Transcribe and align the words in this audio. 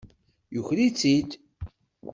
Yuker-itt-id. 0.55 1.29